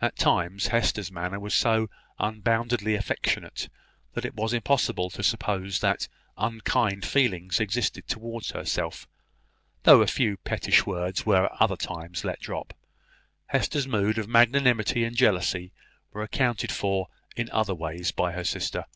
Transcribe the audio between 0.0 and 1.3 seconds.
At times, Hester's